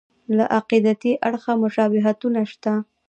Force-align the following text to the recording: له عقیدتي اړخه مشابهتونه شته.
له 0.37 0.45
عقیدتي 0.57 1.11
اړخه 1.27 1.53
مشابهتونه 1.63 2.41
شته. 2.51 2.73